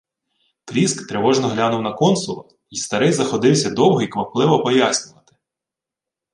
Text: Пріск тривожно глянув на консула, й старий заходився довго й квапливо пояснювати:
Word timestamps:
Пріск 0.65 1.07
тривожно 1.07 1.47
глянув 1.47 1.81
на 1.81 1.93
консула, 1.93 2.43
й 2.69 2.77
старий 2.77 3.11
заходився 3.11 3.69
довго 3.69 4.01
й 4.01 4.07
квапливо 4.07 4.63
пояснювати: 4.63 5.35